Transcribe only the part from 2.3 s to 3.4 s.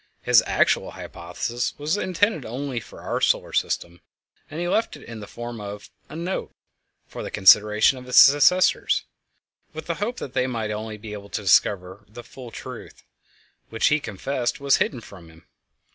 only for our